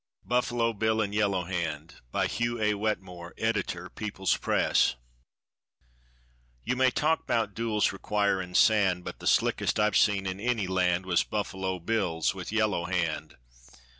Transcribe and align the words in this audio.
BUFFALO 0.25 0.73
BILL 0.73 0.99
AND 0.99 1.13
YELLOW 1.13 1.43
HAND. 1.43 1.97
(By 2.11 2.25
HUGH 2.25 2.57
A. 2.59 2.73
WETMORE, 2.73 3.35
Editor 3.37 3.87
People's 3.87 4.35
Press.) 4.35 4.95
You 6.63 6.75
may 6.75 6.89
talk 6.89 7.27
'bout 7.27 7.53
duels 7.53 7.91
requirin' 7.91 8.55
sand, 8.55 9.03
But 9.03 9.19
the 9.19 9.27
slickest 9.27 9.79
I've 9.79 9.95
seen 9.95 10.25
in 10.25 10.39
any 10.39 10.65
land 10.65 11.05
Was 11.05 11.21
Buffalo 11.21 11.77
Bill's 11.77 12.33
with 12.33 12.51
Yellow 12.51 12.85
Hand. 12.85 13.37